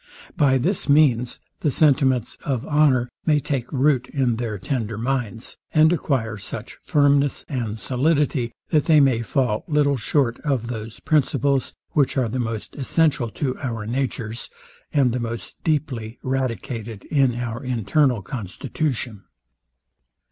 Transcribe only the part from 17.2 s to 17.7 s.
our